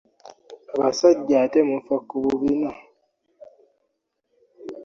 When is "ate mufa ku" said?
1.43-2.15